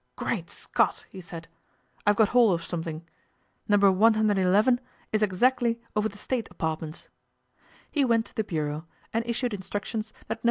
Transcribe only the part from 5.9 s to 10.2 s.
over the State apartments.' He went to the bureau, and issued instructions